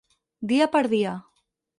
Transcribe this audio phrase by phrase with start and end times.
[0.51, 1.13] Dia per dia.